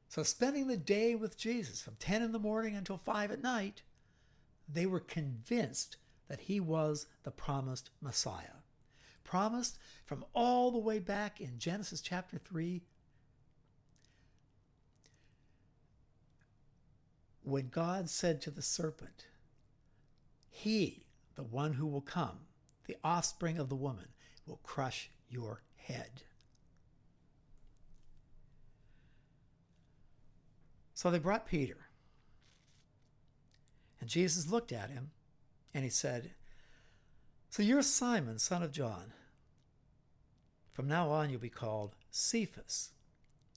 [0.08, 3.84] So, spending the day with Jesus from 10 in the morning until 5 at night,
[4.68, 8.64] they were convinced that he was the promised Messiah.
[9.24, 12.82] Promised from all the way back in Genesis chapter 3.
[17.50, 19.26] When God said to the serpent,
[20.52, 22.42] He, the one who will come,
[22.86, 24.10] the offspring of the woman,
[24.46, 26.22] will crush your head.
[30.94, 31.88] So they brought Peter.
[34.00, 35.10] And Jesus looked at him
[35.74, 36.32] and he said,
[37.50, 39.14] So you're Simon, son of John.
[40.72, 42.92] From now on, you'll be called Cephas,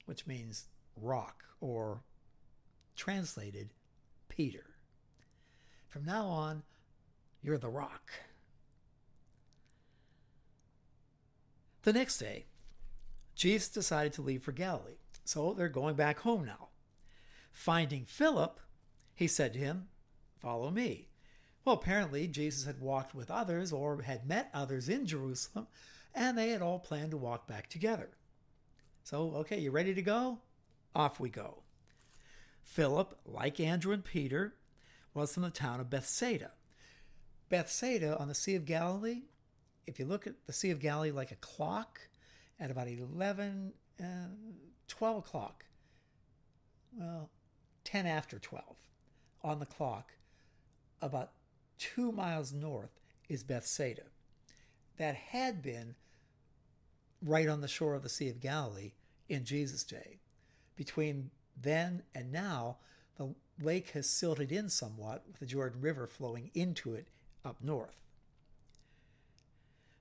[0.06, 2.04] which means rock, or
[2.96, 3.70] translated,
[4.34, 4.64] Peter.
[5.88, 6.62] From now on,
[7.42, 8.10] you're the rock.
[11.82, 12.46] The next day,
[13.34, 15.00] Jesus decided to leave for Galilee.
[15.24, 16.68] So they're going back home now.
[17.50, 18.58] Finding Philip,
[19.14, 19.88] he said to him,
[20.38, 21.08] Follow me.
[21.64, 25.66] Well, apparently, Jesus had walked with others or had met others in Jerusalem,
[26.14, 28.10] and they had all planned to walk back together.
[29.04, 30.38] So, okay, you ready to go?
[30.94, 31.61] Off we go.
[32.62, 34.54] Philip, like Andrew and Peter,
[35.14, 36.52] was from the town of Bethsaida.
[37.48, 39.22] Bethsaida on the Sea of Galilee,
[39.86, 42.00] if you look at the Sea of Galilee like a clock,
[42.58, 44.04] at about 11, uh,
[44.86, 45.64] 12 o'clock,
[46.96, 47.30] well,
[47.84, 48.76] 10 after 12
[49.42, 50.12] on the clock,
[51.00, 51.32] about
[51.78, 54.04] two miles north is Bethsaida.
[54.98, 55.96] That had been
[57.20, 58.92] right on the shore of the Sea of Galilee
[59.28, 60.20] in Jesus' day.
[60.76, 62.78] Between then and now,
[63.16, 67.08] the lake has silted in somewhat with the Jordan River flowing into it
[67.44, 67.96] up north.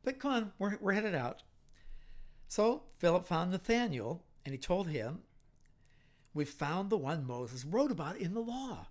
[0.04, 1.44] But come on, we're, we're headed out.
[2.48, 5.20] So Philip found Nathanael and he told him
[6.34, 8.88] we found the one Moses wrote about in the law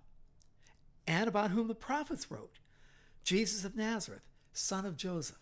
[1.07, 2.59] and about whom the prophets wrote
[3.23, 5.37] Jesus of Nazareth, son of Joseph.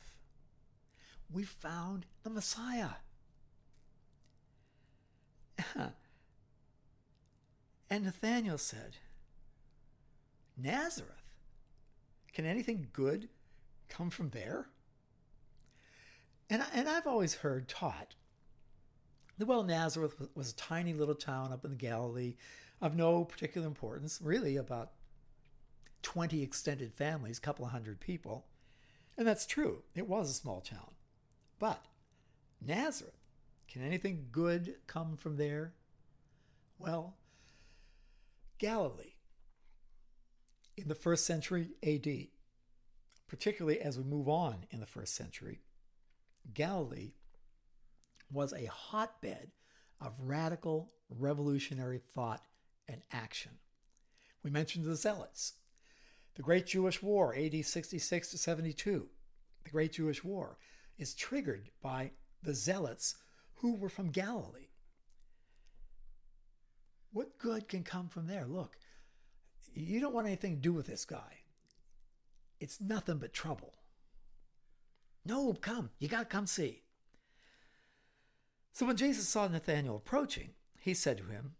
[1.32, 2.90] We found the Messiah.
[7.90, 8.98] and Nathanael said,
[10.58, 11.16] Nazareth?
[12.34, 13.30] Can anything good
[13.88, 14.70] come from there?
[16.50, 18.16] And, I, and I've always heard taught
[19.38, 22.36] that, well, Nazareth was a tiny little town up in the Galilee
[22.82, 24.92] of no particular importance, really about
[26.02, 28.46] 20 extended families, a couple of hundred people.
[29.18, 29.84] And that's true.
[29.96, 30.92] It was a small town.
[31.60, 31.86] But
[32.66, 33.18] Nazareth,
[33.68, 35.74] can anything good come from there?
[36.78, 37.16] Well,
[38.60, 39.16] Galilee
[40.78, 42.28] in the first century AD,
[43.28, 45.62] particularly as we move on in the first century,
[46.54, 47.14] Galilee
[48.32, 49.52] was a hotbed
[50.00, 52.44] of radical revolutionary thought
[52.88, 53.54] and action.
[54.44, 55.54] We mentioned the Zealots,
[56.36, 59.10] the Great Jewish War, AD 66 to 72.
[59.64, 60.58] The Great Jewish War
[60.98, 63.16] is triggered by the Zealots
[63.56, 64.69] who were from Galilee.
[67.12, 68.46] What good can come from there?
[68.48, 68.78] Look,
[69.74, 71.40] you don't want anything to do with this guy.
[72.60, 73.74] It's nothing but trouble.
[75.26, 75.92] No, come.
[76.00, 76.84] You got to come see.
[78.74, 81.56] So when Jesus saw Nathanael approaching, he said to him,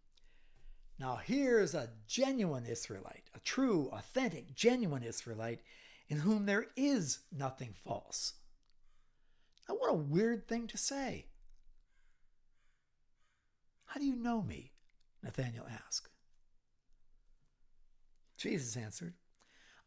[1.00, 5.62] Now here's a genuine Israelite, a true, authentic, genuine Israelite
[6.08, 8.34] in whom there is nothing false.
[9.68, 11.28] Now, what a weird thing to say.
[13.86, 14.72] How do you know me?
[15.24, 16.10] Nathanael asked.
[18.38, 19.14] Jesus answered,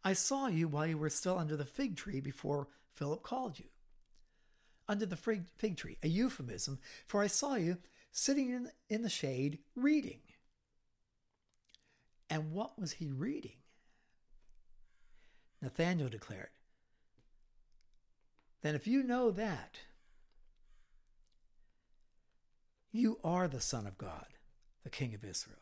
[0.04, 3.66] I saw you while you were still under the fig tree before Philip called you.
[4.88, 7.78] Under the fig, tree, a euphemism, for I saw you
[8.10, 10.20] sitting in, in the shade reading.
[12.28, 13.56] And what was he reading?
[15.62, 16.50] Nathanael declared,
[18.62, 19.78] Then if you know that,
[22.90, 24.26] you are the Son of God,
[24.84, 25.58] the King of Israel.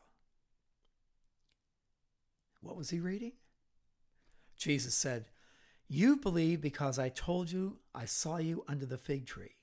[2.60, 3.32] What was he reading?
[4.56, 5.26] Jesus said,
[5.88, 9.56] You believe because I told you I saw you under the fig tree.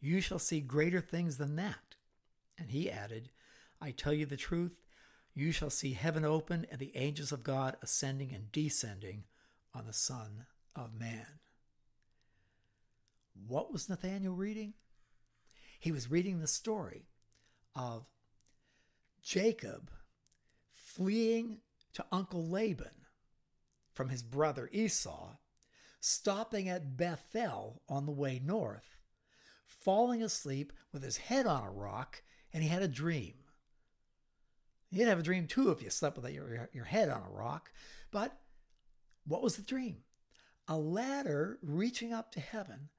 [0.00, 1.96] You shall see greater things than that.
[2.58, 3.30] And he added,
[3.80, 4.80] I tell you the truth,
[5.34, 9.24] you shall see heaven open and the angels of God ascending and descending
[9.74, 11.40] on the Son of Man.
[13.46, 14.74] What was Nathanael reading?
[15.80, 17.08] He was reading the story
[17.74, 18.06] of
[19.24, 19.90] Jacob
[20.70, 21.60] fleeing
[21.94, 23.06] to Uncle Laban
[23.94, 25.36] from his brother Esau,
[25.98, 28.98] stopping at Bethel on the way north,
[29.66, 32.22] falling asleep with his head on a rock,
[32.52, 33.34] and he had a dream.
[34.90, 37.72] You'd have a dream too if you slept with your, your head on a rock.
[38.10, 38.38] But
[39.26, 40.04] what was the dream?
[40.68, 42.90] A ladder reaching up to heaven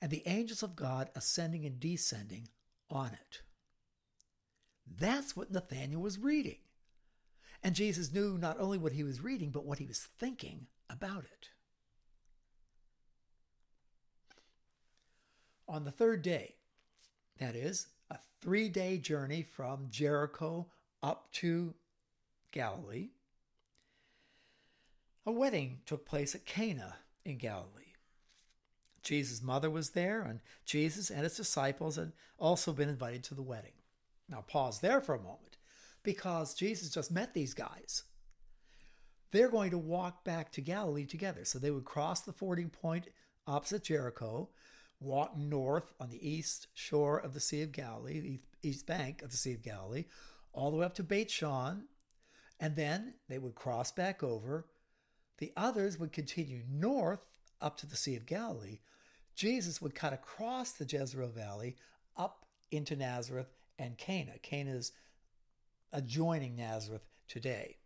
[0.00, 2.48] and the angels of God ascending and descending
[2.88, 3.42] on it.
[4.98, 6.58] That's what Nathanael was reading.
[7.62, 11.24] And Jesus knew not only what he was reading, but what he was thinking about
[11.24, 11.48] it.
[15.68, 16.56] On the third day,
[17.38, 20.66] that is, a three day journey from Jericho
[21.02, 21.74] up to
[22.50, 23.10] Galilee,
[25.24, 27.94] a wedding took place at Cana in Galilee.
[29.02, 33.42] Jesus' mother was there, and Jesus and his disciples had also been invited to the
[33.42, 33.72] wedding.
[34.32, 35.58] Now, pause there for a moment
[36.02, 38.04] because Jesus just met these guys.
[39.30, 41.44] They're going to walk back to Galilee together.
[41.44, 43.08] So they would cross the fording point
[43.46, 44.48] opposite Jericho,
[45.00, 49.30] walk north on the east shore of the Sea of Galilee, the east bank of
[49.30, 50.06] the Sea of Galilee,
[50.54, 51.84] all the way up to Beit Shan,
[52.58, 54.66] and then they would cross back over.
[55.38, 57.26] The others would continue north
[57.60, 58.78] up to the Sea of Galilee.
[59.34, 61.76] Jesus would cut across the Jezreel Valley
[62.16, 63.52] up into Nazareth
[63.82, 64.38] and Cana.
[64.42, 64.92] Cana is
[65.92, 67.78] adjoining Nazareth today.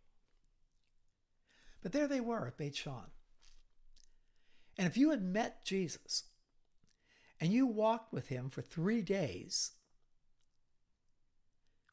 [1.81, 3.11] But there they were at Beit Shan.
[4.77, 6.25] And if you had met Jesus
[7.41, 9.71] and you walked with him for three days,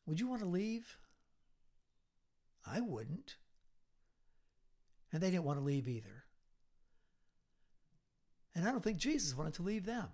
[0.07, 0.99] would you want to leave?
[2.67, 3.37] I wouldn't.
[5.13, 6.25] And they didn't want to leave either.
[8.55, 10.09] And I don't think Jesus wanted to leave them.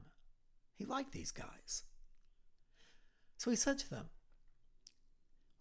[0.76, 1.82] He liked these guys.
[3.40, 4.10] So he said to them,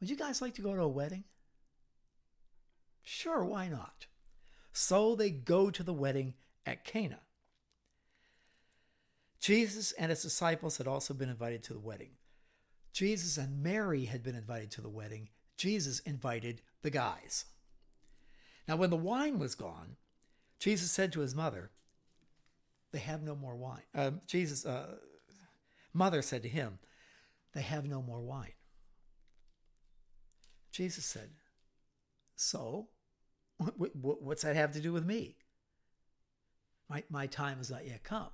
[0.02, 1.24] would you guys like to go to a wedding?
[3.04, 4.08] Sure, why not?
[4.74, 6.34] So they go to the wedding
[6.66, 7.22] at Cana.
[9.40, 12.10] Jesus and his disciples had also been invited to the wedding.
[12.92, 15.30] Jesus and Mary had been invited to the wedding.
[15.56, 17.46] Jesus invited the guys.
[18.68, 19.96] Now, when the wine was gone,
[20.60, 21.72] Jesus said to his mother,
[22.92, 23.84] They have no more wine.
[23.96, 24.98] Uh, Jesus' uh,
[25.94, 26.80] mother said to him,
[27.54, 28.54] They have no more wine.
[30.72, 31.32] Jesus said,
[32.36, 32.90] So,
[33.58, 35.38] what's that have to do with me?
[36.90, 38.30] My, my time has not yet come.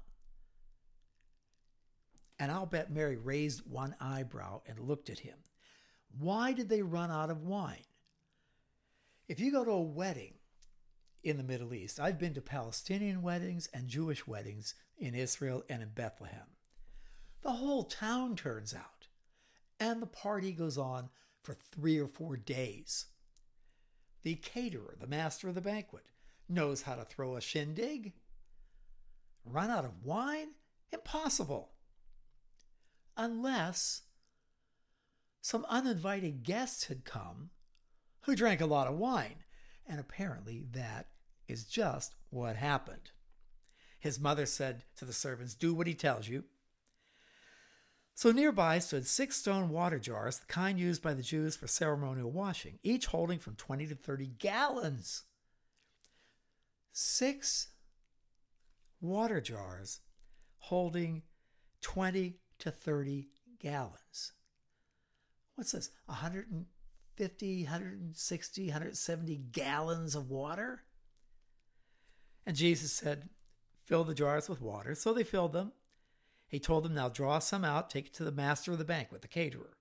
[2.37, 5.37] And I'll bet Mary raised one eyebrow and looked at him.
[6.17, 7.85] Why did they run out of wine?
[9.27, 10.35] If you go to a wedding
[11.23, 15.81] in the Middle East, I've been to Palestinian weddings and Jewish weddings in Israel and
[15.81, 16.47] in Bethlehem.
[17.41, 18.94] The whole town turns out,
[19.79, 21.09] and the party goes on
[21.43, 23.07] for three or four days.
[24.23, 26.05] The caterer, the master of the banquet,
[26.49, 28.13] knows how to throw a shindig.
[29.45, 30.49] Run out of wine?
[30.91, 31.71] Impossible.
[33.17, 34.01] Unless
[35.41, 37.51] some uninvited guests had come
[38.21, 39.43] who drank a lot of wine.
[39.87, 41.09] And apparently that
[41.47, 43.11] is just what happened.
[43.99, 46.45] His mother said to the servants, Do what he tells you.
[48.15, 52.31] So nearby stood six stone water jars, the kind used by the Jews for ceremonial
[52.31, 55.23] washing, each holding from 20 to 30 gallons.
[56.93, 57.67] Six
[59.01, 59.99] water jars
[60.59, 61.23] holding
[61.81, 63.27] 20 to 30
[63.59, 64.31] gallons.
[65.55, 65.89] What's this?
[66.05, 70.83] 150, 160, 170 gallons of water?
[72.45, 73.27] And Jesus said,
[73.83, 74.95] Fill the jars with water.
[74.95, 75.73] So they filled them.
[76.55, 79.21] He told them, Now draw some out, take it to the master of the banquet,
[79.21, 79.75] the caterer.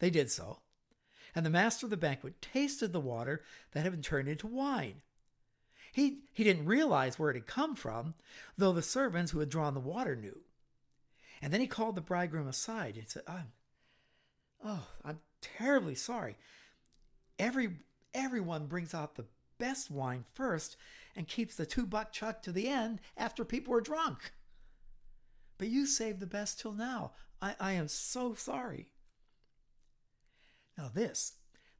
[0.00, 0.58] They did so.
[1.36, 5.02] And the master of the banquet tasted the water that had been turned into wine.
[5.92, 8.14] He, he didn't realize where it had come from,
[8.58, 10.40] though the servants who had drawn the water knew.
[11.40, 13.52] And then he called the bridegroom aside and said, I'm,
[14.64, 16.34] Oh, I'm terribly sorry.
[17.38, 17.76] Every,
[18.12, 19.26] everyone brings out the
[19.58, 20.76] best wine first
[21.14, 24.32] and keeps the two buck chuck to the end after people are drunk.
[25.62, 27.12] But you saved the best till now.
[27.40, 28.88] I, I am so sorry.
[30.76, 31.34] Now, this,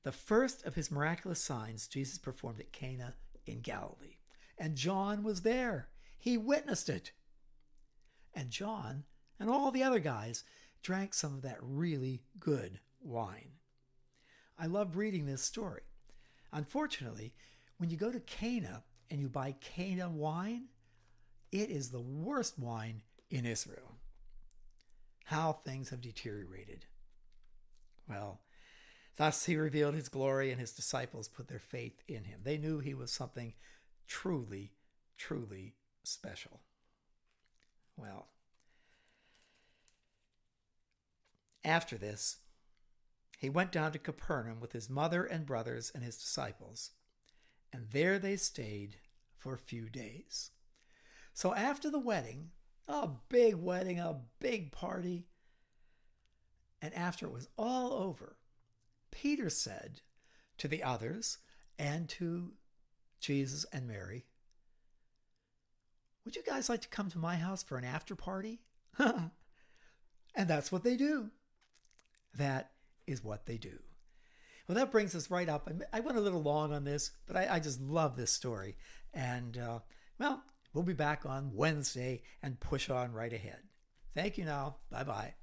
[0.05, 3.15] the first of his miraculous signs Jesus performed at Cana
[3.45, 4.19] in Galilee.
[4.57, 5.89] And John was there.
[6.17, 7.11] He witnessed it.
[8.33, 9.03] And John
[9.41, 10.45] and all the other guys
[10.85, 13.51] drank some of that really good wine.
[14.57, 15.83] I love reading this story.
[16.53, 17.35] Unfortunately,
[17.79, 20.67] when you go to Cana and you buy Cana wine,
[21.51, 23.03] it is the worst wine
[23.33, 23.97] in Israel.
[25.25, 26.85] How things have deteriorated.
[28.07, 28.43] Well,
[29.17, 32.41] thus he revealed his glory, and his disciples put their faith in him.
[32.45, 33.55] They knew he was something
[34.07, 34.73] truly,
[35.17, 36.61] truly special.
[37.97, 38.29] Well,
[41.65, 42.39] after this,
[43.39, 46.91] he went down to Capernaum with his mother and brothers and his disciples,
[47.73, 48.97] and there they stayed
[49.39, 50.51] for a few days.
[51.33, 52.51] So after the wedding,
[52.89, 55.27] a big wedding, a big party,
[56.81, 58.37] and after it was all over,
[59.11, 60.01] Peter said
[60.59, 61.39] to the others
[61.79, 62.53] and to
[63.21, 64.27] Jesus and Mary,
[66.25, 68.61] Would you guys like to come to my house for an after party?
[68.99, 69.31] and
[70.35, 71.31] that's what they do.
[72.35, 72.73] That
[73.07, 73.79] is what they do.
[74.67, 75.71] Well, that brings us right up.
[75.93, 78.77] I went a little long on this, but I, I just love this story.
[79.13, 79.81] And, uh,
[80.19, 83.61] well, we'll be back on Wednesday and push on right ahead.
[84.15, 84.77] Thank you now.
[84.91, 85.35] Bye bye.